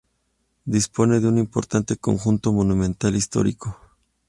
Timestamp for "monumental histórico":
2.51-3.77